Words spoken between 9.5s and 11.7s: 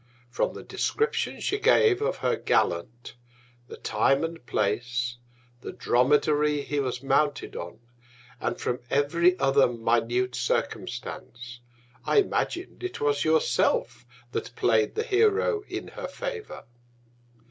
minute Circumstance,